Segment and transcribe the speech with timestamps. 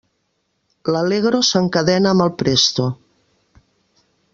[0.95, 2.91] L'allegro s'encadena amb el Presto.